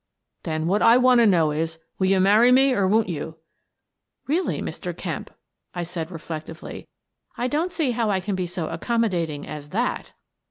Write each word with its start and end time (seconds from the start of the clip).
"Then 0.45 0.65
what 0.65 0.81
I 0.81 0.97
want 0.97 1.19
to 1.19 1.27
know 1.27 1.51
is: 1.51 1.77
will 1.99 2.07
you 2.07 2.19
many 2.19 2.51
me, 2.51 2.73
or 2.73 2.87
won't 2.87 3.07
you?"" 3.07 3.37
Really, 4.27 4.59
Mr. 4.59 4.97
Kemp," 4.97 5.29
I 5.75 5.83
said, 5.83 6.09
reflectively," 6.09 6.87
I 7.37 7.47
don't 7.47 7.71
see 7.71 7.91
how 7.91 8.09
I 8.09 8.19
can 8.19 8.33
be 8.33 8.47
so 8.47 8.67
accommodating 8.69 9.45
as 9.45 9.69
that." 9.69 10.13